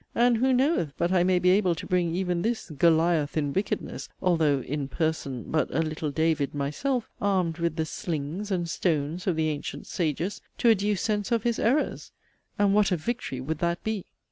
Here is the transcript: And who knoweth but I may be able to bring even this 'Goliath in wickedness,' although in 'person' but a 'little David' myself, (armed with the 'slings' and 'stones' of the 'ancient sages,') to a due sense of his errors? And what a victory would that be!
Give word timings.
And 0.15 0.37
who 0.37 0.51
knoweth 0.51 0.93
but 0.97 1.11
I 1.11 1.23
may 1.23 1.37
be 1.37 1.51
able 1.51 1.75
to 1.75 1.85
bring 1.85 2.15
even 2.15 2.41
this 2.41 2.71
'Goliath 2.71 3.37
in 3.37 3.53
wickedness,' 3.53 4.09
although 4.19 4.61
in 4.61 4.87
'person' 4.87 5.43
but 5.51 5.69
a 5.71 5.81
'little 5.81 6.09
David' 6.09 6.55
myself, 6.55 7.07
(armed 7.21 7.59
with 7.59 7.75
the 7.75 7.85
'slings' 7.85 8.49
and 8.49 8.67
'stones' 8.67 9.27
of 9.27 9.35
the 9.35 9.47
'ancient 9.49 9.85
sages,') 9.85 10.41
to 10.57 10.69
a 10.69 10.73
due 10.73 10.95
sense 10.95 11.31
of 11.31 11.43
his 11.43 11.59
errors? 11.59 12.11
And 12.57 12.73
what 12.73 12.91
a 12.91 12.97
victory 12.97 13.39
would 13.41 13.59
that 13.59 13.83
be! 13.83 14.07